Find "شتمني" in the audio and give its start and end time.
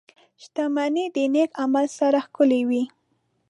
0.43-1.05